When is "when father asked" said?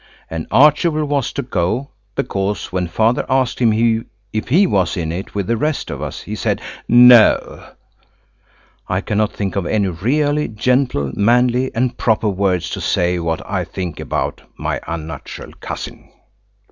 2.71-3.59